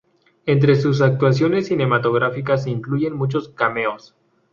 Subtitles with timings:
[0.47, 4.15] Entre sus actuaciones cinematográficas se incluyen muchos cameos.